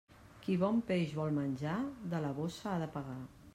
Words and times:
Qui 0.45 0.55
bon 0.63 0.79
peix 0.91 1.13
vol 1.19 1.35
menjar, 1.37 1.75
de 2.15 2.25
la 2.27 2.35
bossa 2.41 2.69
ha 2.73 2.77
de 2.87 2.91
pagar. 2.99 3.23